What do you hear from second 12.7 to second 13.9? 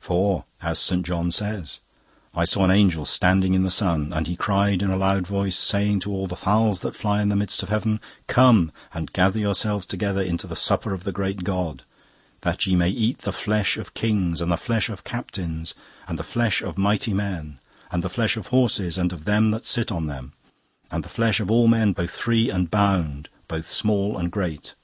may eat the flesh